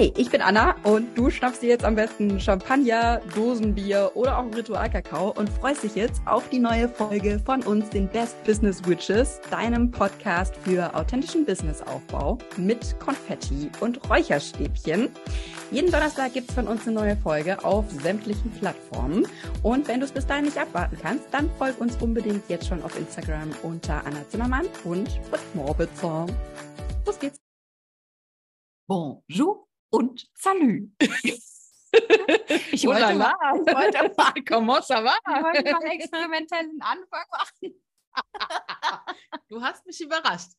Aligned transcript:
Hi, 0.00 0.10
ich 0.16 0.30
bin 0.30 0.40
Anna 0.40 0.76
und 0.84 1.14
du 1.18 1.28
schnappst 1.28 1.60
dir 1.60 1.68
jetzt 1.68 1.84
am 1.84 1.94
besten 1.94 2.40
Champagner, 2.40 3.20
Dosenbier 3.34 4.10
oder 4.14 4.38
auch 4.38 4.46
Ritualkakao 4.46 5.34
und 5.36 5.50
freust 5.50 5.82
dich 5.82 5.94
jetzt 5.94 6.22
auf 6.24 6.48
die 6.48 6.58
neue 6.58 6.88
Folge 6.88 7.38
von 7.38 7.62
uns, 7.64 7.90
den 7.90 8.08
Best 8.08 8.42
Business 8.44 8.82
Witches, 8.88 9.42
deinem 9.50 9.90
Podcast 9.90 10.56
für 10.56 10.94
authentischen 10.94 11.44
Businessaufbau 11.44 12.38
mit 12.56 12.98
Konfetti 12.98 13.70
und 13.80 14.08
Räucherstäbchen. 14.08 15.10
Jeden 15.70 15.90
Donnerstag 15.92 16.32
gibt's 16.32 16.54
von 16.54 16.66
uns 16.66 16.86
eine 16.86 16.96
neue 16.96 17.16
Folge 17.18 17.62
auf 17.62 17.84
sämtlichen 17.90 18.50
Plattformen. 18.52 19.26
Und 19.62 19.86
wenn 19.86 20.00
du 20.00 20.06
es 20.06 20.12
bis 20.12 20.26
dahin 20.26 20.46
nicht 20.46 20.56
abwarten 20.56 20.96
kannst, 20.98 21.26
dann 21.30 21.50
folg 21.58 21.78
uns 21.78 21.96
unbedingt 21.96 22.48
jetzt 22.48 22.68
schon 22.68 22.82
auf 22.82 22.98
Instagram 22.98 23.50
unter 23.62 24.02
Anna 24.06 24.26
Zimmermann 24.30 24.64
und 24.84 25.10
Fritz 25.28 25.42
Morbitzer. 25.52 26.24
Los 27.04 27.18
geht's. 27.18 27.38
Bonjour 28.88 29.69
und 29.90 30.28
Salut. 30.34 30.90
Ich 32.70 32.86
wollte, 32.86 33.06
Oh 33.06 33.08
la 33.08 33.14
mal, 33.14 33.34
ich 33.66 33.74
wollte 33.74 34.14
mal, 34.16 34.32
comment 34.48 34.80
ça 34.84 35.02
va? 35.02 35.16
Ich 35.26 35.42
wollte 35.42 35.72
mal 35.72 35.90
experimentellen 35.90 36.80
Anfang 36.80 37.26
machen. 37.32 37.82
Du 39.48 39.60
hast 39.60 39.84
mich 39.86 40.00
überrascht. 40.00 40.52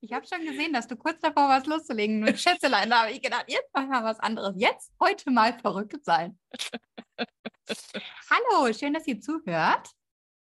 Ich 0.00 0.12
habe 0.12 0.26
schon 0.26 0.44
gesehen, 0.44 0.74
dass 0.74 0.86
du 0.86 0.96
kurz 0.96 1.18
davor 1.20 1.48
warst 1.48 1.66
loszulegen. 1.66 2.20
Nur 2.20 2.36
Schätzelein, 2.36 2.90
da 2.90 3.02
habe 3.04 3.12
ich 3.12 3.22
gedacht, 3.22 3.46
jetzt 3.48 3.72
machen 3.72 3.88
wir 3.88 4.04
was 4.04 4.20
anderes. 4.20 4.54
Jetzt 4.58 4.92
heute 5.00 5.30
mal 5.30 5.58
verrückt 5.58 6.04
sein. 6.04 6.38
Hallo, 8.30 8.70
schön, 8.74 8.92
dass 8.92 9.06
ihr 9.06 9.18
zuhört. 9.18 9.88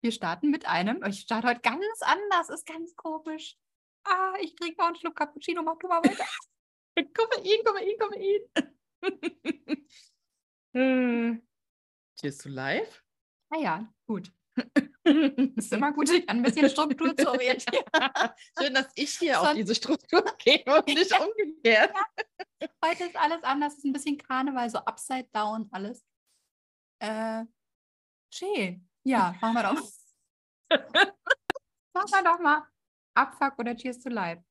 Wir 0.00 0.12
starten 0.12 0.50
mit 0.50 0.66
einem, 0.66 1.04
ich 1.04 1.20
starte 1.20 1.48
heute 1.48 1.60
ganz 1.60 1.84
anders, 2.00 2.48
ist 2.48 2.66
ganz 2.66 2.96
komisch. 2.96 3.56
Ah, 4.04 4.32
ich 4.40 4.54
trinke 4.56 4.78
noch 4.78 4.86
einen 4.86 4.96
Schluck 4.96 5.16
Cappuccino, 5.16 5.62
mach 5.62 5.78
du 5.78 5.88
mal 5.88 6.02
weiter. 6.02 6.24
Koffein, 6.96 7.64
Koffein, 7.64 7.98
Koffein. 7.98 9.86
Hm. 10.74 11.42
Cheers 12.18 12.38
to 12.38 12.48
live. 12.48 13.02
Ah 13.50 13.58
ja, 13.58 13.94
gut. 14.06 14.32
Ist 15.56 15.72
immer 15.72 15.92
gut, 15.92 16.08
sich 16.08 16.28
an 16.28 16.38
ein 16.38 16.42
bisschen 16.42 16.68
Struktur 16.70 17.16
zu 17.16 17.28
orientieren. 17.30 17.84
Schön, 18.58 18.74
dass 18.74 18.92
ich 18.94 19.18
hier 19.18 19.40
auf 19.40 19.46
Sonst- 19.46 19.58
diese 19.58 19.74
Struktur 19.74 20.24
gehe 20.38 20.62
und 20.64 20.86
nicht 20.86 21.12
umgekehrt. 21.18 21.94
Heute 22.84 23.04
ist 23.04 23.16
alles 23.16 23.42
anders, 23.42 23.72
es 23.72 23.78
ist 23.78 23.84
ein 23.84 23.92
bisschen 23.92 24.18
Karneval, 24.18 24.70
so 24.70 24.78
upside 24.78 25.28
down 25.32 25.68
alles. 25.72 26.04
Äh, 27.00 27.44
schön. 28.32 28.88
Ja, 29.04 29.34
machen 29.40 29.54
wir 29.54 29.62
doch. 29.64 29.92
machen 31.94 32.10
wir 32.12 32.22
doch 32.24 32.38
mal 32.38 32.68
Abfuck 33.14 33.58
oder 33.58 33.74
Cheers 33.76 33.98
to 34.00 34.08
Life. 34.10 34.42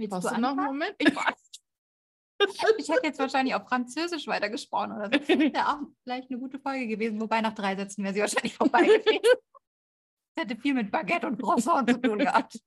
Willst 0.00 0.12
Brauchst 0.12 0.36
du 0.36 0.40
noch 0.40 0.56
einen? 0.56 0.66
Moment? 0.66 0.96
Ich, 2.42 2.58
ich 2.78 2.88
hätte 2.88 3.06
jetzt 3.06 3.18
wahrscheinlich 3.18 3.54
auf 3.54 3.68
Französisch 3.68 4.26
weitergesprochen 4.26 4.92
oder 4.92 5.04
so. 5.04 5.10
Das 5.10 5.28
wäre 5.28 5.68
auch 5.68 5.80
vielleicht 6.02 6.30
eine 6.30 6.40
gute 6.40 6.58
Folge 6.58 6.86
gewesen, 6.86 7.20
wobei 7.20 7.42
nach 7.42 7.52
drei 7.52 7.76
Sätzen 7.76 8.02
wäre 8.02 8.14
sie 8.14 8.20
wahrscheinlich 8.20 8.54
vorbei 8.54 8.80
gewesen. 8.80 9.20
Das 10.34 10.38
hätte 10.44 10.56
viel 10.56 10.72
mit 10.72 10.90
Baguette 10.90 11.26
und 11.26 11.38
Croissant 11.38 11.90
zu 11.90 12.00
tun 12.00 12.18
gehabt. 12.18 12.58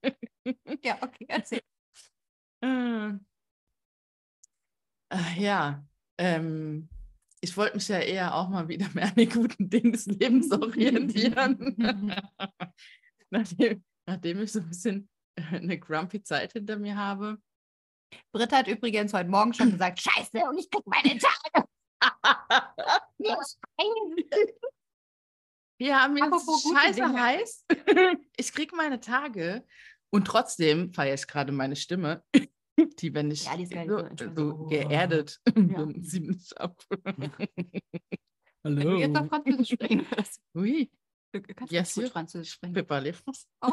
Ja, 0.80 0.96
okay, 1.00 1.26
erzähl. 1.26 1.60
Ach, 2.62 3.18
ja, 5.36 5.84
ähm, 6.18 6.88
ich 7.40 7.56
wollte 7.56 7.74
mich 7.74 7.88
ja 7.88 7.98
eher 7.98 8.32
auch 8.34 8.48
mal 8.48 8.68
wieder 8.68 8.88
mehr 8.94 9.08
an 9.08 9.16
den 9.16 9.28
guten 9.28 9.68
Dingen 9.68 9.90
des 9.90 10.06
Lebens 10.06 10.52
orientieren. 10.52 11.74
nachdem, 13.28 13.82
nachdem 14.06 14.40
ich 14.40 14.52
so 14.52 14.60
ein 14.60 14.68
bisschen 14.68 15.00
äh, 15.00 15.13
eine 15.36 15.78
grumpy 15.80 16.22
Zeit 16.22 16.52
hinter 16.52 16.76
mir 16.78 16.96
habe. 16.96 17.38
Britta 18.32 18.58
hat 18.58 18.68
übrigens 18.68 19.12
heute 19.12 19.28
Morgen 19.30 19.52
schon 19.54 19.72
gesagt, 19.72 20.00
scheiße, 20.00 20.38
und 20.48 20.58
ich 20.58 20.70
krieg 20.70 20.86
meine 20.86 21.18
Tage. 21.18 21.68
Ja, 25.80 26.06
mir 26.08 26.24
Apropos 26.24 26.58
ist 26.58 26.62
gute 26.64 26.78
scheiße 26.78 26.94
Dinge. 26.94 27.20
heiß. 27.20 27.66
Ich 28.36 28.52
kriege 28.52 28.76
meine 28.76 29.00
Tage 29.00 29.64
und 30.10 30.24
trotzdem 30.26 30.92
feiere 30.92 31.14
ich 31.14 31.26
gerade 31.26 31.52
meine 31.52 31.76
Stimme, 31.76 32.24
die, 32.98 33.12
wenn 33.14 33.30
ich 33.30 33.44
Ja, 33.44 33.56
die 33.56 33.66
so, 33.66 34.08
so, 34.16 34.34
so 34.34 34.66
geerdet 34.66 35.40
Ja. 35.46 35.52
bin, 35.52 36.02
ziemlich 36.04 36.56
ab. 36.58 36.80
Wenn 38.62 38.76
du 38.76 38.98
jetzt 38.98 39.16
auf 39.16 39.28
Französisch 39.28 39.70
sprechen 39.70 40.06
würdest. 40.10 40.40
Oui, 40.54 40.90
Du 41.32 41.42
kannst 41.42 41.72
Bien 41.72 41.82
gut 41.82 41.90
sûr. 41.92 42.10
Französisch 42.10 42.52
sprechen. 42.52 42.76
français. 42.76 43.16
Oh, 43.60 43.72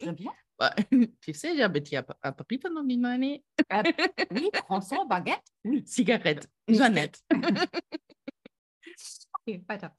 très 0.00 0.12
bien. 0.12 0.32
Tu 1.20 1.34
sais, 1.34 1.56
j'habite 1.56 1.92
à 1.94 2.04
à 2.22 2.32
Paris 2.32 2.58
pendant 2.58 2.86
une 2.86 3.04
année. 3.04 3.44
Äh, 3.68 3.82
oui, 4.30 4.50
Croissant, 4.52 5.06
Baguette. 5.06 5.44
Zigarette, 5.86 6.48
Jeannette. 6.68 7.22
Okay, 9.46 9.62
weiter. 9.68 9.90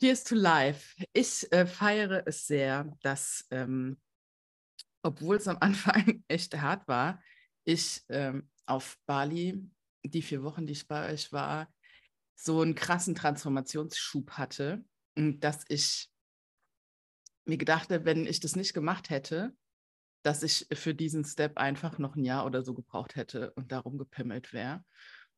Cheers 0.00 0.24
to 0.24 0.34
life. 0.34 0.96
Ich 1.12 1.46
äh, 1.52 1.66
feiere 1.66 2.26
es 2.26 2.48
sehr, 2.48 2.90
dass, 3.02 3.46
ähm, 3.52 3.96
obwohl 5.04 5.36
es 5.36 5.46
am 5.46 5.58
Anfang 5.60 6.24
echt 6.26 6.56
hart 6.60 6.88
war, 6.88 7.22
ich 7.64 8.02
ähm, 8.08 8.50
auf 8.66 8.98
Bali, 9.06 9.62
die 10.02 10.22
vier 10.22 10.42
Wochen, 10.42 10.66
die 10.66 10.72
ich 10.72 10.88
bei 10.88 11.12
euch 11.12 11.30
war, 11.30 11.72
so 12.34 12.60
einen 12.60 12.74
krassen 12.74 13.14
Transformationsschub 13.14 14.32
hatte 14.32 14.84
dass 15.16 15.64
ich 15.68 16.10
mir 17.44 17.58
gedacht 17.58 17.90
habe, 17.90 18.04
wenn 18.04 18.26
ich 18.26 18.40
das 18.40 18.56
nicht 18.56 18.74
gemacht 18.74 19.10
hätte, 19.10 19.54
dass 20.22 20.42
ich 20.42 20.66
für 20.72 20.94
diesen 20.94 21.24
Step 21.24 21.58
einfach 21.58 21.98
noch 21.98 22.16
ein 22.16 22.24
Jahr 22.24 22.46
oder 22.46 22.62
so 22.62 22.74
gebraucht 22.74 23.16
hätte 23.16 23.52
und 23.56 23.72
darum 23.72 23.98
gepimmelt 23.98 24.52
wäre. 24.52 24.82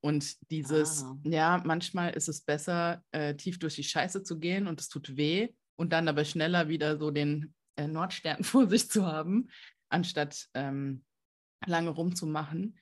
Und 0.00 0.36
dieses, 0.50 1.02
Ah. 1.02 1.16
ja, 1.24 1.62
manchmal 1.64 2.12
ist 2.14 2.28
es 2.28 2.42
besser, 2.42 3.02
äh, 3.10 3.34
tief 3.34 3.58
durch 3.58 3.74
die 3.74 3.82
Scheiße 3.84 4.22
zu 4.22 4.38
gehen 4.38 4.68
und 4.68 4.80
es 4.80 4.88
tut 4.88 5.16
weh 5.16 5.48
und 5.76 5.92
dann 5.92 6.06
aber 6.06 6.24
schneller 6.24 6.68
wieder 6.68 6.98
so 6.98 7.10
den 7.10 7.54
äh, 7.76 7.88
Nordstern 7.88 8.44
vor 8.44 8.68
sich 8.68 8.88
zu 8.88 9.06
haben, 9.06 9.48
anstatt 9.88 10.46
ähm, 10.54 11.04
lange 11.66 11.90
rumzumachen. 11.90 12.78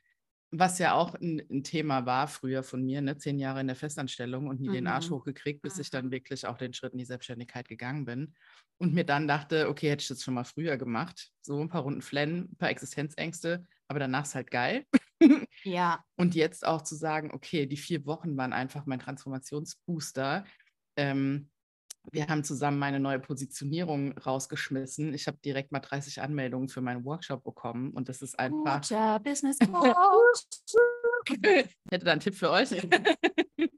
Was 0.57 0.79
ja 0.79 0.95
auch 0.95 1.15
ein, 1.15 1.43
ein 1.51 1.65
Thema 1.65 2.07
war 2.07 2.29
früher 2.29 2.63
von 2.63 2.85
mir, 2.85 3.01
ne? 3.03 3.17
zehn 3.19 3.39
Jahre 3.39 3.61
in 3.61 3.67
der 3.67 3.75
Festanstellung 3.77 4.47
und 4.49 4.61
nie 4.61 4.71
den 4.71 4.87
Arsch 4.87 5.11
Mhm. 5.11 5.11
hochgekriegt, 5.11 5.63
bis 5.63 5.79
ich 5.79 5.91
Mhm. 5.91 5.91
dann 5.91 6.11
wirklich 6.13 6.47
auch 6.47 6.57
den 6.57 6.73
Schritt 6.75 6.93
in 6.93 6.99
die 6.99 7.05
Selbstständigkeit 7.05 7.69
gegangen 7.69 8.05
bin. 8.05 8.35
Und 8.79 8.95
mir 8.95 9.05
dann 9.05 9.27
dachte, 9.27 9.69
okay, 9.69 9.91
hätte 9.91 10.03
ich 10.03 10.09
das 10.09 10.23
schon 10.23 10.35
mal 10.35 10.45
früher 10.45 10.77
gemacht. 10.77 11.31
So 11.43 11.61
ein 11.61 11.69
paar 11.69 11.83
Runden 11.83 12.03
Flennen, 12.03 12.51
ein 12.53 12.57
paar 12.57 12.71
Existenzängste, 12.71 13.67
aber 13.89 13.99
danach 13.99 14.25
ist 14.25 14.35
halt 14.35 14.51
geil. 14.51 14.87
Ja, 15.65 16.05
Und 16.17 16.35
jetzt 16.35 16.67
auch 16.67 16.83
zu 16.83 16.95
sagen, 16.95 17.33
okay, 17.33 17.67
die 17.67 17.77
vier 17.77 18.07
Wochen 18.07 18.37
waren 18.37 18.53
einfach 18.53 18.87
mein 18.87 19.01
Transformationsbooster. 19.01 20.45
Ähm, 20.97 21.51
wir 22.13 22.27
haben 22.29 22.45
zusammen 22.45 22.79
meine 22.79 23.01
neue 23.01 23.19
Positionierung 23.19 24.17
rausgeschmissen. 24.19 25.15
Ich 25.15 25.27
habe 25.27 25.39
direkt 25.39 25.73
mal 25.73 25.81
30 25.81 26.21
Anmeldungen 26.21 26.69
für 26.69 26.81
meinen 26.81 27.05
Workshop 27.05 27.45
bekommen 27.45 27.91
und 27.91 28.09
das 28.09 28.23
ist 28.23 28.39
einfach. 28.39 28.81
guter 28.83 29.21
Business 29.21 29.59
Coach. 29.73 30.45
Ich 31.27 31.75
hätte 31.91 32.05
da 32.05 32.13
einen 32.13 32.21
Tipp 32.21 32.35
für 32.35 32.51
euch. 32.51 32.69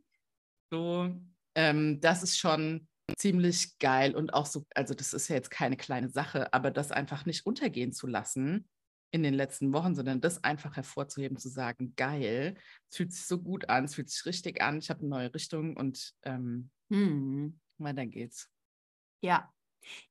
so, 0.71 1.11
ähm, 1.55 2.01
das 2.01 2.23
ist 2.23 2.39
schon 2.39 2.89
ziemlich 3.17 3.79
geil 3.79 4.17
und 4.17 4.35
auch 4.35 4.47
so, 4.47 4.65
also 4.75 4.95
das 4.95 5.13
ist 5.13 5.29
ja 5.29 5.37
jetzt 5.37 5.51
keine 5.51 5.77
kleine 5.77 6.09
Sache, 6.09 6.53
aber 6.53 6.71
das 6.71 6.91
einfach 6.91 7.25
nicht 7.25 7.47
untergehen 7.47 7.93
zu 7.93 8.09
lassen 8.09 8.69
in 9.13 9.23
den 9.23 9.35
letzten 9.35 9.73
Wochen, 9.73 9.95
sondern 9.95 10.21
das 10.21 10.43
einfach 10.43 10.75
hervorzuheben, 10.75 11.39
zu 11.39 11.49
sagen, 11.49 11.95
geil, 11.97 12.57
es 12.91 12.97
fühlt 12.97 13.13
sich 13.13 13.27
so 13.27 13.39
gut 13.39 13.69
an, 13.69 13.85
es 13.85 13.95
fühlt 13.95 14.11
sich 14.11 14.27
richtig 14.27 14.61
an, 14.61 14.79
ich 14.79 14.91
habe 14.91 15.01
eine 15.01 15.09
neue 15.09 15.33
Richtung 15.33 15.77
und 15.77 16.13
ähm, 16.25 16.71
Hm. 16.91 17.59
Weiter 17.85 18.07
geht's. 18.07 18.51
Ja, 19.23 19.53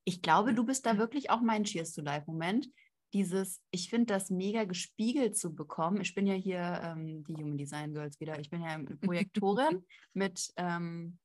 ich 0.04 0.22
glaube, 0.22 0.54
du 0.54 0.64
bist 0.64 0.86
da 0.86 0.98
wirklich 0.98 1.30
auch 1.30 1.40
mein 1.40 1.64
Cheers 1.64 1.92
to 1.92 2.02
Life-Moment. 2.02 2.68
Dieses, 3.12 3.62
ich 3.70 3.88
finde 3.88 4.06
das 4.06 4.30
mega 4.30 4.64
gespiegelt 4.64 5.36
zu 5.36 5.54
bekommen. 5.54 6.00
Ich 6.00 6.14
bin 6.14 6.26
ja 6.26 6.34
hier 6.34 6.80
ähm, 6.82 7.24
die 7.24 7.34
Human 7.34 7.56
Design 7.56 7.94
Girls 7.94 8.20
wieder. 8.20 8.38
Ich 8.40 8.50
bin 8.50 8.62
ja 8.62 8.78
Projektorin 9.00 9.84
mit, 10.12 10.52
ähm, 10.56 11.18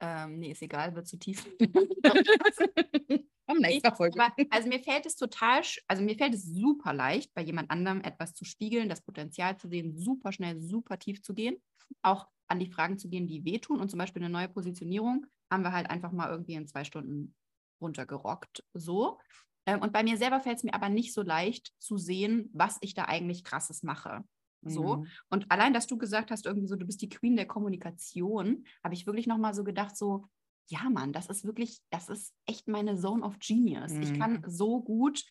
ähm, 0.00 0.38
nee, 0.38 0.52
ist 0.52 0.62
egal, 0.62 0.94
wird 0.94 1.06
zu 1.06 1.18
tief. 1.18 1.46
Nächsten 3.56 3.96
Folge. 3.96 4.20
aber, 4.20 4.34
also 4.50 4.68
mir 4.68 4.80
fällt 4.80 5.06
es 5.06 5.16
total, 5.16 5.62
also 5.86 6.02
mir 6.02 6.16
fällt 6.16 6.34
es 6.34 6.44
super 6.44 6.92
leicht, 6.92 7.32
bei 7.34 7.42
jemand 7.42 7.70
anderem 7.70 8.00
etwas 8.02 8.34
zu 8.34 8.44
spiegeln, 8.44 8.88
das 8.88 9.00
Potenzial 9.00 9.56
zu 9.56 9.68
sehen, 9.68 9.96
super 9.96 10.32
schnell, 10.32 10.58
super 10.58 10.98
tief 10.98 11.22
zu 11.22 11.34
gehen, 11.34 11.56
auch 12.02 12.28
an 12.48 12.58
die 12.58 12.70
Fragen 12.70 12.98
zu 12.98 13.08
gehen, 13.08 13.26
die 13.26 13.44
wehtun. 13.44 13.80
Und 13.80 13.90
zum 13.90 13.98
Beispiel 13.98 14.22
eine 14.22 14.32
neue 14.32 14.48
Positionierung 14.48 15.26
haben 15.50 15.62
wir 15.62 15.72
halt 15.72 15.88
einfach 15.90 16.12
mal 16.12 16.30
irgendwie 16.30 16.54
in 16.54 16.66
zwei 16.66 16.84
Stunden 16.84 17.34
runtergerockt. 17.80 18.64
So. 18.74 19.18
Ähm, 19.66 19.80
und 19.82 19.92
bei 19.92 20.02
mir 20.02 20.16
selber 20.16 20.40
fällt 20.40 20.58
es 20.58 20.64
mir 20.64 20.74
aber 20.74 20.88
nicht 20.88 21.12
so 21.12 21.22
leicht 21.22 21.72
zu 21.78 21.96
sehen, 21.98 22.50
was 22.52 22.78
ich 22.80 22.94
da 22.94 23.04
eigentlich 23.04 23.44
krasses 23.44 23.82
mache. 23.82 24.24
So. 24.62 24.96
Mhm. 24.96 25.06
Und 25.30 25.50
allein, 25.50 25.72
dass 25.72 25.86
du 25.86 25.98
gesagt 25.98 26.30
hast, 26.30 26.46
irgendwie 26.46 26.66
so, 26.66 26.76
du 26.76 26.86
bist 26.86 27.00
die 27.02 27.08
Queen 27.08 27.36
der 27.36 27.46
Kommunikation, 27.46 28.64
habe 28.82 28.94
ich 28.94 29.06
wirklich 29.06 29.26
nochmal 29.26 29.54
so 29.54 29.62
gedacht, 29.62 29.96
so, 29.96 30.26
ja, 30.70 30.90
Mann, 30.90 31.12
das 31.12 31.28
ist 31.28 31.44
wirklich, 31.44 31.80
das 31.90 32.08
ist 32.08 32.34
echt 32.44 32.68
meine 32.68 32.96
Zone 32.96 33.24
of 33.24 33.38
Genius. 33.38 33.92
Ich 33.92 34.12
Mhm. 34.12 34.18
kann 34.18 34.42
so 34.46 34.82
gut 34.82 35.22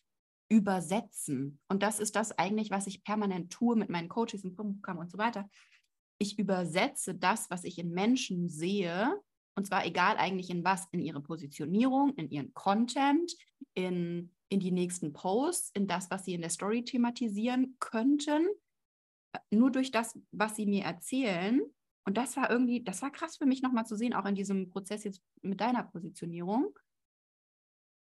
übersetzen. 0.50 1.60
Und 1.68 1.82
das 1.82 2.00
ist 2.00 2.16
das 2.16 2.32
eigentlich, 2.38 2.70
was 2.70 2.86
ich 2.86 3.04
permanent 3.04 3.52
tue 3.52 3.76
mit 3.76 3.90
meinen 3.90 4.08
Coaches 4.08 4.44
im 4.44 4.54
Programm 4.54 4.98
und 4.98 5.10
so 5.10 5.18
weiter. 5.18 5.48
Ich 6.18 6.38
übersetze 6.38 7.14
das, 7.14 7.48
was 7.50 7.64
ich 7.64 7.78
in 7.78 7.90
Menschen 7.90 8.48
sehe, 8.48 9.20
und 9.54 9.66
zwar 9.66 9.86
egal 9.86 10.16
eigentlich 10.16 10.50
in 10.50 10.64
was, 10.64 10.86
in 10.92 11.00
ihre 11.00 11.20
Positionierung, 11.20 12.14
in 12.14 12.30
ihren 12.30 12.54
Content, 12.54 13.36
in, 13.74 14.32
in 14.48 14.60
die 14.60 14.70
nächsten 14.70 15.12
Posts, 15.12 15.70
in 15.74 15.86
das, 15.86 16.10
was 16.10 16.24
sie 16.24 16.34
in 16.34 16.40
der 16.40 16.50
Story 16.50 16.84
thematisieren 16.84 17.76
könnten, 17.80 18.46
nur 19.50 19.70
durch 19.70 19.90
das, 19.90 20.18
was 20.32 20.56
sie 20.56 20.66
mir 20.66 20.84
erzählen. 20.84 21.60
Und 22.04 22.16
das 22.16 22.36
war 22.36 22.50
irgendwie, 22.50 22.82
das 22.82 23.02
war 23.02 23.10
krass 23.10 23.36
für 23.36 23.46
mich 23.46 23.62
nochmal 23.62 23.86
zu 23.86 23.96
sehen, 23.96 24.14
auch 24.14 24.26
in 24.26 24.34
diesem 24.34 24.70
Prozess 24.70 25.04
jetzt 25.04 25.22
mit 25.42 25.60
deiner 25.60 25.84
Positionierung. 25.84 26.76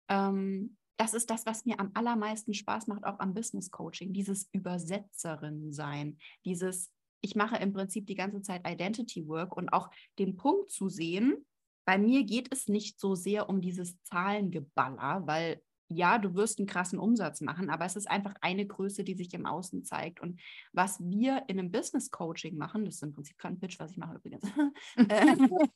Ähm, 0.09 0.77
das 0.97 1.13
ist 1.13 1.29
das, 1.29 1.45
was 1.45 1.65
mir 1.65 1.79
am 1.79 1.91
allermeisten 1.93 2.53
Spaß 2.53 2.87
macht, 2.87 3.05
auch 3.05 3.19
am 3.19 3.33
Business 3.33 3.71
Coaching, 3.71 4.11
dieses 4.11 4.49
Übersetzerin 4.51 5.71
sein, 5.71 6.17
dieses, 6.43 6.91
ich 7.21 7.35
mache 7.35 7.57
im 7.57 7.73
Prinzip 7.73 8.07
die 8.07 8.15
ganze 8.15 8.41
Zeit 8.41 8.67
Identity 8.67 9.27
Work 9.27 9.55
und 9.55 9.69
auch 9.69 9.89
den 10.17 10.35
Punkt 10.35 10.71
zu 10.71 10.89
sehen, 10.89 11.45
bei 11.85 11.97
mir 11.97 12.23
geht 12.23 12.53
es 12.53 12.67
nicht 12.67 12.99
so 12.99 13.15
sehr 13.15 13.49
um 13.49 13.61
dieses 13.61 14.01
Zahlengeballer, 14.03 15.25
weil 15.25 15.61
ja, 15.91 16.19
du 16.19 16.35
wirst 16.35 16.59
einen 16.59 16.67
krassen 16.67 16.99
Umsatz 16.99 17.41
machen, 17.41 17.71
aber 17.71 17.85
es 17.85 17.95
ist 17.95 18.09
einfach 18.09 18.35
eine 18.41 18.65
Größe, 18.65 19.03
die 19.03 19.15
sich 19.15 19.33
im 19.33 19.47
Außen 19.47 19.83
zeigt. 19.83 20.19
Und 20.19 20.39
was 20.71 20.99
wir 20.99 21.43
in 21.47 21.57
einem 21.57 21.71
Business 21.71 22.11
Coaching 22.11 22.57
machen, 22.57 22.85
das 22.85 22.95
ist 22.95 23.03
im 23.03 23.13
Prinzip 23.13 23.37
kein 23.39 23.59
Pitch, 23.59 23.79
was 23.79 23.91
ich 23.91 23.97
mache 23.97 24.15
übrigens, 24.15 24.43
äh, 24.97 25.35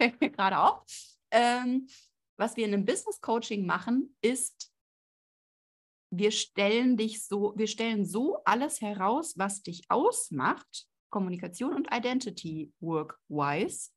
fällt 0.00 0.20
mir 0.20 0.30
gerade 0.30 0.58
auf, 0.58 0.82
ähm, 1.30 1.86
was 2.38 2.56
wir 2.56 2.64
in 2.64 2.72
einem 2.72 2.86
Business 2.86 3.20
Coaching 3.20 3.66
machen, 3.66 4.16
ist, 4.22 4.71
wir 6.12 6.30
stellen 6.30 6.96
dich 6.96 7.26
so, 7.26 7.54
wir 7.56 7.66
stellen 7.66 8.04
so 8.04 8.36
alles 8.44 8.80
heraus, 8.82 9.38
was 9.38 9.62
dich 9.62 9.82
ausmacht, 9.88 10.86
Kommunikation 11.10 11.74
und 11.74 11.88
Identity 11.92 12.72
work-wise, 12.80 13.90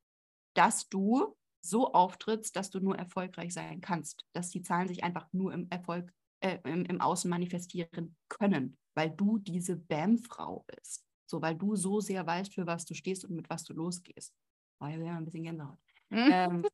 dass 0.56 0.88
du 0.88 1.36
so 1.62 1.92
auftrittst, 1.94 2.56
dass 2.56 2.70
du 2.70 2.80
nur 2.80 2.98
erfolgreich 2.98 3.54
sein 3.54 3.82
kannst, 3.82 4.26
dass 4.34 4.50
die 4.50 4.62
Zahlen 4.62 4.88
sich 4.88 5.04
einfach 5.04 5.28
nur 5.34 5.54
im 5.54 5.68
Erfolg, 5.70 6.14
äh, 6.40 6.60
im, 6.64 6.86
im 6.86 7.02
Außen 7.02 7.30
manifestieren 7.30 8.16
können, 8.30 8.78
weil 8.94 9.10
du 9.12 9.38
diese 9.38 9.76
BAM-Frau 9.76 10.64
bist. 10.68 11.04
So, 11.30 11.42
weil 11.42 11.56
du 11.56 11.76
so 11.76 12.00
sehr 12.00 12.26
weißt, 12.26 12.54
für 12.54 12.66
was 12.66 12.86
du 12.86 12.94
stehst 12.94 13.26
und 13.26 13.36
mit 13.36 13.50
was 13.50 13.64
du 13.64 13.74
losgehst. 13.74 14.34
Oh, 14.80 14.88
ja, 14.88 15.18
ein 15.18 15.26
bisschen 15.26 15.44
Gänsehaut. 15.44 15.80
Mhm. 16.10 16.30
Ähm, 16.32 16.66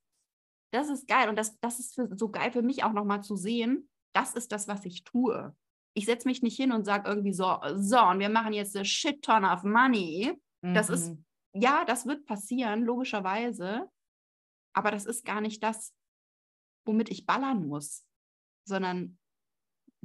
das 0.71 0.89
ist 0.89 1.07
geil. 1.07 1.29
Und 1.29 1.37
das, 1.37 1.57
das 1.59 1.79
ist 1.79 1.95
für, 1.95 2.09
so 2.15 2.29
geil 2.29 2.51
für 2.51 2.61
mich 2.61 2.83
auch 2.83 2.93
nochmal 2.93 3.23
zu 3.23 3.35
sehen, 3.35 3.89
das 4.13 4.33
ist 4.33 4.51
das, 4.51 4.67
was 4.67 4.85
ich 4.85 5.03
tue. 5.03 5.55
Ich 5.93 6.05
setze 6.05 6.27
mich 6.27 6.41
nicht 6.41 6.55
hin 6.55 6.71
und 6.71 6.85
sage 6.85 7.09
irgendwie 7.09 7.33
so, 7.33 7.59
so, 7.75 8.01
und 8.05 8.19
wir 8.19 8.29
machen 8.29 8.53
jetzt 8.53 8.75
a 8.77 8.83
shit 8.83 9.21
ton 9.21 9.43
of 9.43 9.63
money. 9.63 10.33
Mhm. 10.61 10.73
Das 10.73 10.89
ist, 10.89 11.15
ja, 11.53 11.85
das 11.85 12.05
wird 12.05 12.25
passieren, 12.25 12.83
logischerweise. 12.83 13.89
Aber 14.73 14.91
das 14.91 15.05
ist 15.05 15.25
gar 15.25 15.41
nicht 15.41 15.61
das, 15.63 15.93
womit 16.85 17.09
ich 17.09 17.25
ballern 17.25 17.67
muss, 17.67 18.05
sondern 18.67 19.17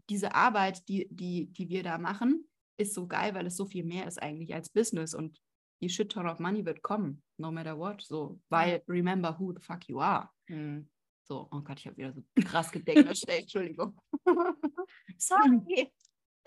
diese 0.09 0.35
Arbeit, 0.35 0.89
die, 0.89 1.09
die, 1.11 1.47
die 1.47 1.69
wir 1.69 1.83
da 1.83 1.99
machen, 1.99 2.49
ist 2.79 2.95
so 2.95 3.07
geil, 3.07 3.35
weil 3.35 3.47
es 3.47 3.57
so 3.57 3.67
viel 3.67 3.85
mehr 3.85 4.07
ist 4.07 4.21
eigentlich 4.21 4.55
als 4.55 4.69
Business 4.69 5.15
und 5.15 5.41
die 5.83 5.89
shit 5.89 6.11
ton 6.11 6.29
of 6.29 6.39
money 6.39 6.65
wird 6.65 6.83
kommen, 6.83 7.23
no 7.39 7.51
matter 7.51 7.79
what. 7.79 8.03
So, 8.03 8.41
weil 8.49 8.83
remember 8.89 9.39
who 9.39 9.53
the 9.53 9.61
fuck 9.61 9.89
you 9.89 10.01
are. 10.01 10.31
Mhm. 10.49 10.89
So, 11.29 11.49
oh 11.51 11.61
Gott, 11.61 11.81
ich 11.81 11.87
habe 11.87 11.97
wieder 11.97 12.13
so 12.13 12.23
krass 12.45 12.71
gedeckt. 12.71 13.29
Entschuldigung. 13.29 13.99
Sorry. 15.19 15.93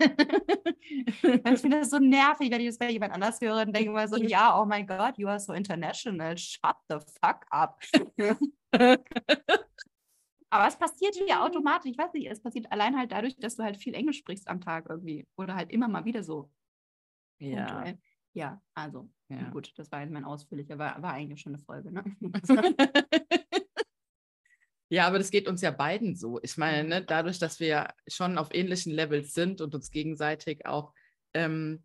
ich 0.00 1.16
finde 1.60 1.80
das 1.80 1.90
so 1.90 1.98
nervig, 1.98 2.50
wenn 2.50 2.62
ich 2.62 2.68
das 2.68 2.78
bei 2.78 2.90
jemand 2.90 3.12
anders 3.12 3.38
höre 3.42 3.60
und 3.66 3.76
denke 3.76 3.90
mal 3.90 4.08
so, 4.08 4.16
ja, 4.16 4.58
oh 4.58 4.64
mein 4.64 4.86
Gott, 4.86 5.18
you 5.18 5.28
are 5.28 5.38
so 5.38 5.52
international, 5.52 6.38
shut 6.38 6.76
the 6.88 6.96
fuck 7.22 7.44
up. 7.50 7.78
Aber 10.52 10.66
es 10.66 10.76
passiert 10.76 11.14
hier 11.14 11.42
automatisch, 11.42 11.90
ich 11.90 11.98
weiß 11.98 12.14
nicht, 12.14 12.30
es 12.30 12.40
passiert 12.40 12.72
allein 12.72 12.96
halt 12.96 13.12
dadurch, 13.12 13.36
dass 13.36 13.56
du 13.56 13.62
halt 13.62 13.76
viel 13.76 13.92
Englisch 13.94 14.16
sprichst 14.18 14.48
am 14.48 14.62
Tag 14.62 14.86
irgendwie 14.88 15.26
oder 15.36 15.54
halt 15.54 15.70
immer 15.70 15.88
mal 15.88 16.06
wieder 16.06 16.24
so. 16.24 16.50
Ja. 17.38 17.84
Ja, 18.32 18.62
also, 18.74 19.10
ja. 19.28 19.50
gut, 19.50 19.72
das 19.76 19.90
war 19.90 19.98
halt 19.98 20.10
mein 20.10 20.24
ausführlicher, 20.24 20.78
war, 20.78 21.02
war 21.02 21.12
eigentlich 21.12 21.40
schon 21.40 21.54
eine 21.54 21.62
Folge, 21.62 21.92
ne? 21.92 22.04
Ja, 24.90 25.06
aber 25.06 25.18
das 25.18 25.30
geht 25.30 25.46
uns 25.46 25.62
ja 25.62 25.70
beiden 25.70 26.16
so. 26.16 26.40
Ich 26.42 26.56
meine, 26.56 26.86
ne, 26.86 27.04
dadurch, 27.04 27.38
dass 27.38 27.60
wir 27.60 27.94
schon 28.08 28.38
auf 28.38 28.52
ähnlichen 28.52 28.92
Levels 28.92 29.32
sind 29.32 29.60
und 29.60 29.74
uns 29.74 29.92
gegenseitig 29.92 30.66
auch 30.66 30.92
ähm, 31.32 31.84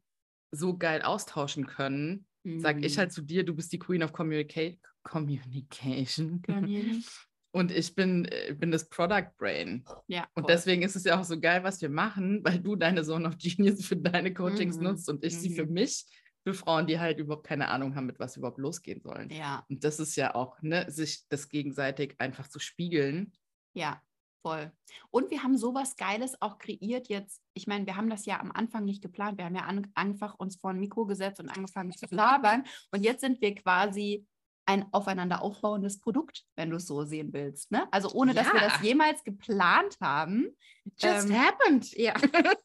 so 0.52 0.76
geil 0.76 1.04
austauschen 1.04 1.68
können, 1.68 2.26
mhm. 2.44 2.60
sage 2.60 2.86
ich 2.86 2.98
halt 2.98 3.12
zu 3.12 3.22
dir, 3.22 3.44
du 3.44 3.54
bist 3.54 3.72
die 3.72 3.80
Queen 3.80 4.02
of 4.04 4.12
Communica 4.12 4.72
Communication. 5.04 6.42
Und 7.52 7.72
ich 7.72 7.96
bin, 7.96 8.26
äh, 8.26 8.54
bin 8.54 8.70
das 8.70 8.90
Product 8.90 9.30
Brain. 9.38 9.86
Ja, 10.08 10.28
und 10.34 10.50
deswegen 10.50 10.82
ist 10.82 10.98
es 10.98 11.06
ja 11.06 11.18
auch 11.18 11.24
so 11.24 11.40
geil, 11.40 11.64
was 11.64 11.82
wir 11.82 11.88
machen, 11.88 12.44
weil 12.44 12.60
du 12.60 12.76
deine 12.76 13.02
Zone 13.02 13.26
of 13.26 13.38
Genius 13.38 13.86
für 13.86 13.96
deine 13.96 14.34
Coachings 14.34 14.76
mhm. 14.76 14.84
nutzt 14.84 15.08
und 15.08 15.24
ich 15.24 15.36
mhm. 15.36 15.40
sie 15.40 15.56
für 15.56 15.66
mhm. 15.66 15.72
mich 15.72 16.06
für 16.46 16.54
Frauen, 16.54 16.86
die 16.86 17.00
halt 17.00 17.18
überhaupt 17.18 17.48
keine 17.48 17.70
Ahnung 17.70 17.96
haben, 17.96 18.06
mit 18.06 18.20
was 18.20 18.38
überhaupt 18.38 18.60
losgehen 18.60 19.02
sollen. 19.02 19.30
Ja. 19.32 19.66
Und 19.68 19.84
das 19.84 20.00
ist 20.00 20.16
ja 20.16 20.36
auch, 20.36 20.62
ne, 20.62 20.86
sich 20.92 21.28
das 21.28 21.50
gegenseitig 21.50 22.16
einfach 22.20 22.48
zu 22.48 22.60
spiegeln. 22.60 23.34
Ja, 23.74 24.00
voll. 24.44 24.72
Und 25.10 25.32
wir 25.32 25.42
haben 25.42 25.58
sowas 25.58 25.96
Geiles 25.96 26.40
auch 26.44 26.60
kreiert 26.60 27.08
jetzt. 27.08 27.42
Ich 27.56 27.66
meine, 27.66 27.88
wir 27.88 27.96
haben 27.96 28.12
das 28.12 28.28
ja 28.28 28.40
am 28.40 28.52
Anfang 28.52 28.86
nicht 28.86 29.02
geplant. 29.02 29.40
Wir 29.40 29.46
haben 29.46 29.56
ja 29.56 29.64
an, 29.64 29.92
einfach 29.96 30.36
uns 30.36 30.58
vor 30.58 30.70
ein 30.70 30.80
Mikro 30.80 31.08
gesetzt 31.08 31.40
und 31.40 31.50
angefangen 31.50 31.92
zu 31.92 32.06
labern. 32.12 32.64
Und 32.92 33.04
jetzt 33.04 33.22
sind 33.22 33.42
wir 33.42 33.56
quasi 33.56 34.28
ein 34.68 34.86
aufeinander 34.94 35.42
aufbauendes 35.42 36.00
Produkt, 36.00 36.44
wenn 36.56 36.70
du 36.70 36.78
es 36.78 36.86
so 36.86 37.04
sehen 37.06 37.34
willst. 37.34 37.72
Ne? 37.72 37.88
Also 37.92 38.12
ohne, 38.12 38.34
ja. 38.36 38.44
dass 38.44 38.54
wir 38.54 38.60
das 38.62 38.82
jemals 38.82 39.24
geplant 39.24 39.98
haben. 40.00 40.56
Just 40.98 41.30
ähm, 41.30 41.40
happened. 41.40 41.92
Ja. 41.94 42.14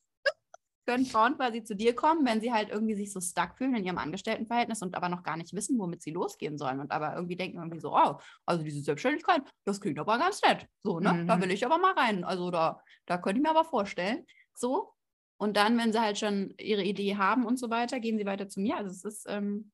können 0.86 1.06
Frauen 1.06 1.36
quasi 1.36 1.62
zu 1.62 1.76
dir 1.76 1.94
kommen, 1.94 2.26
wenn 2.26 2.40
sie 2.40 2.52
halt 2.52 2.70
irgendwie 2.70 2.94
sich 2.94 3.12
so 3.12 3.20
stuck 3.20 3.56
fühlen 3.56 3.74
in 3.76 3.84
ihrem 3.84 3.98
Angestelltenverhältnis 3.98 4.82
und 4.82 4.94
aber 4.94 5.08
noch 5.08 5.22
gar 5.22 5.36
nicht 5.36 5.54
wissen, 5.54 5.78
womit 5.78 6.02
sie 6.02 6.10
losgehen 6.10 6.58
sollen 6.58 6.80
und 6.80 6.90
aber 6.90 7.14
irgendwie 7.14 7.36
denken 7.36 7.58
irgendwie 7.58 7.80
so, 7.80 7.94
oh, 7.94 8.18
also 8.46 8.62
diese 8.62 8.82
Selbstständigkeit, 8.82 9.42
das 9.64 9.80
klingt 9.80 9.98
aber 9.98 10.18
ganz 10.18 10.42
nett. 10.42 10.66
So, 10.82 11.00
ne? 11.00 11.12
Mhm. 11.12 11.26
Da 11.26 11.40
will 11.40 11.50
ich 11.50 11.64
aber 11.64 11.78
mal 11.78 11.92
rein. 11.92 12.24
Also 12.24 12.50
da, 12.50 12.82
da 13.06 13.18
könnte 13.18 13.38
ich 13.38 13.42
mir 13.42 13.50
aber 13.50 13.64
vorstellen. 13.64 14.26
So. 14.54 14.94
Und 15.38 15.56
dann, 15.56 15.78
wenn 15.78 15.92
sie 15.92 16.00
halt 16.00 16.18
schon 16.18 16.54
ihre 16.58 16.82
Idee 16.82 17.16
haben 17.16 17.46
und 17.46 17.58
so 17.58 17.70
weiter, 17.70 17.98
gehen 17.98 18.18
sie 18.18 18.26
weiter 18.26 18.48
zu 18.48 18.60
mir. 18.60 18.76
Also 18.76 18.90
es 18.90 19.04
ist 19.04 19.26
ähm, 19.28 19.70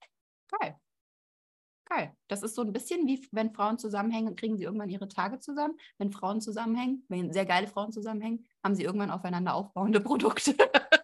geil. 0.49 0.77
Geil. 1.89 2.13
Das 2.29 2.43
ist 2.43 2.57
so 2.57 2.63
ein 2.63 2.73
bisschen 2.73 3.07
wie 3.07 3.25
wenn 3.31 3.53
Frauen 3.53 3.79
zusammenhängen, 3.79 4.35
kriegen 4.35 4.57
sie 4.57 4.65
irgendwann 4.65 4.91
ihre 4.91 5.09
Tage 5.09 5.39
zusammen. 5.39 5.77
Wenn 5.99 6.11
Frauen 6.11 6.41
zusammenhängen, 6.41 7.05
wenn 7.09 7.33
sehr 7.33 7.47
geile 7.47 7.69
Frauen 7.69 7.93
zusammenhängen, 7.93 8.45
haben 8.65 8.75
sie 8.75 8.83
irgendwann 8.83 9.11
aufeinander 9.13 9.55
aufbauende 9.55 10.01
Produkte. 10.01 10.57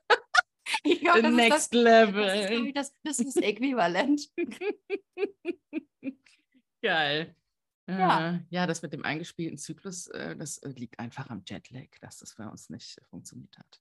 Glaub, 1.03 1.23
das 1.23 1.35
Next 1.35 1.59
ist 1.59 1.75
das, 1.75 1.83
Level. 1.83 2.73
Das 2.73 2.87
ist 2.87 2.95
das 3.03 3.03
Business-Äquivalent. 3.03 4.29
Geil. 6.83 7.37
Ja. 7.89 8.35
Äh, 8.35 8.41
ja, 8.51 8.67
das 8.67 8.83
mit 8.83 8.93
dem 8.93 9.05
eingespielten 9.05 9.59
Zyklus, 9.59 10.07
äh, 10.09 10.37
das 10.37 10.59
äh, 10.59 10.69
liegt 10.71 10.99
einfach 10.99 11.31
am 11.31 11.43
Jetlag, 11.47 11.89
dass 12.01 12.19
das 12.19 12.35
bei 12.37 12.47
uns 12.47 12.71
nicht 12.71 13.01
funktioniert 13.11 13.57
hat. 13.59 13.81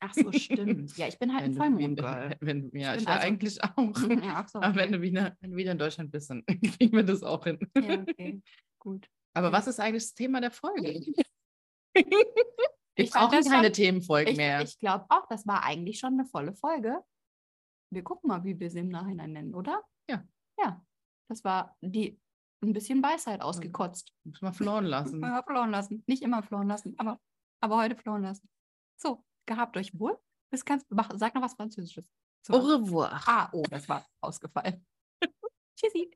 Ach 0.00 0.12
so, 0.12 0.30
stimmt. 0.32 0.96
Ja, 0.98 1.08
ich 1.08 1.18
bin 1.18 1.32
halt 1.32 1.44
ein 1.44 1.54
Vollmond-Girl. 1.54 2.36
Ja, 2.74 2.94
ich, 2.94 3.02
ich 3.02 3.08
also, 3.08 3.26
eigentlich 3.26 3.64
auch. 3.64 4.00
Ja, 4.08 4.46
so, 4.46 4.58
okay. 4.58 4.66
Aber 4.66 4.76
wenn 4.76 4.92
du, 4.92 5.00
wieder, 5.00 5.36
wenn 5.40 5.52
du 5.52 5.56
wieder 5.56 5.72
in 5.72 5.78
Deutschland 5.78 6.10
bist, 6.10 6.28
dann 6.28 6.44
kriegen 6.44 6.94
wir 6.94 7.04
das 7.04 7.22
auch 7.22 7.44
hin. 7.44 7.58
Ja, 7.76 8.02
okay. 8.02 8.42
Gut. 8.78 9.08
Aber 9.32 9.50
was 9.50 9.66
ist 9.66 9.80
eigentlich 9.80 10.04
das 10.04 10.14
Thema 10.14 10.40
der 10.40 10.50
Folge? 10.50 11.00
Wir 12.96 13.10
brauchen 13.10 13.42
keine 13.42 13.64
schon, 13.64 13.72
Themenfolgen 13.72 14.32
ich, 14.32 14.36
mehr. 14.36 14.62
Ich 14.62 14.78
glaube 14.78 15.06
auch, 15.08 15.26
das 15.28 15.46
war 15.46 15.64
eigentlich 15.64 15.98
schon 15.98 16.14
eine 16.14 16.26
volle 16.26 16.54
Folge. 16.54 17.02
Wir 17.90 18.02
gucken 18.02 18.28
mal, 18.28 18.44
wie 18.44 18.58
wir 18.58 18.70
sie 18.70 18.80
im 18.80 18.88
Nachhinein 18.88 19.32
nennen, 19.32 19.54
oder? 19.54 19.82
Ja. 20.08 20.24
Ja. 20.58 20.84
Das 21.28 21.44
war 21.44 21.76
die 21.80 22.20
ein 22.62 22.72
bisschen 22.72 23.02
Weisheit 23.02 23.40
ausgekotzt. 23.40 24.12
Muss 24.24 24.40
man 24.42 24.54
flohen 24.54 24.84
lassen. 24.84 25.20
Mal 25.20 25.42
flohen 25.42 25.70
lassen. 25.70 26.02
Nicht 26.06 26.22
immer 26.22 26.42
flohen 26.42 26.68
lassen, 26.68 26.94
aber, 26.98 27.20
aber 27.60 27.76
heute 27.76 27.96
flohen 27.96 28.22
lassen. 28.22 28.48
So, 28.96 29.24
gehabt 29.46 29.76
euch 29.76 29.98
wohl. 29.98 30.18
Bis 30.50 30.64
ganz, 30.64 30.84
mach, 30.88 31.10
sag 31.16 31.34
noch 31.34 31.42
was 31.42 31.54
Französisches. 31.54 32.08
So. 32.46 32.54
Au 32.54 32.58
revoir. 32.58 33.22
Ah, 33.26 33.48
oh, 33.52 33.64
das 33.70 33.88
war 33.88 34.06
ausgefallen. 34.20 34.86
Tschüssi. 35.76 36.10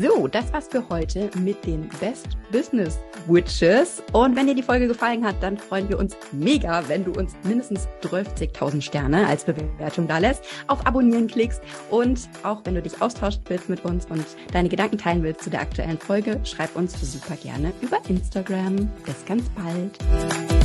So, 0.00 0.26
das 0.26 0.52
war's 0.52 0.68
für 0.68 0.88
heute 0.88 1.30
mit 1.38 1.64
den 1.66 1.88
Best 2.00 2.36
Business 2.50 2.98
Witches. 3.26 4.02
Und 4.12 4.36
wenn 4.36 4.46
dir 4.46 4.54
die 4.54 4.62
Folge 4.62 4.88
gefallen 4.88 5.24
hat, 5.24 5.36
dann 5.42 5.56
freuen 5.56 5.88
wir 5.88 5.98
uns 5.98 6.16
mega, 6.32 6.88
wenn 6.88 7.04
du 7.04 7.12
uns 7.12 7.34
mindestens 7.42 7.88
12.000 8.02 8.80
Sterne 8.80 9.26
als 9.26 9.44
Bewertung 9.44 10.08
da 10.08 10.18
lässt, 10.18 10.44
auf 10.66 10.86
Abonnieren 10.86 11.26
klickst 11.26 11.60
und 11.90 12.28
auch 12.42 12.60
wenn 12.64 12.74
du 12.74 12.82
dich 12.82 13.00
austauschen 13.02 13.42
willst 13.48 13.68
mit 13.68 13.84
uns 13.84 14.06
und 14.06 14.24
deine 14.52 14.68
Gedanken 14.68 14.98
teilen 14.98 15.22
willst 15.22 15.42
zu 15.42 15.50
der 15.50 15.60
aktuellen 15.60 15.98
Folge, 15.98 16.40
schreib 16.44 16.74
uns 16.76 16.98
super 17.00 17.36
gerne 17.36 17.72
über 17.80 17.98
Instagram. 18.08 18.88
Bis 19.04 19.24
ganz 19.26 19.44
bald. 19.50 20.55